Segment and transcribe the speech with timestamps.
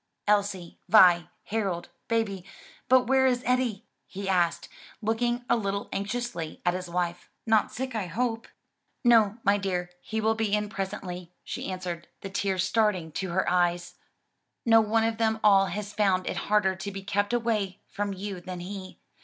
[0.27, 2.43] "Elsie, Vi, Harold, baby
[2.89, 4.67] but where is Eddie?" he asked,
[4.99, 8.47] looking a little anxiously at his wife; "not sick, I hope?"
[9.03, 13.47] "No, my dear, he will be in presently," she answered, the tears starting to her
[13.47, 13.93] eyes,
[14.65, 18.41] "no one of them all has found it harder to be kept away from you
[18.41, 18.97] than he.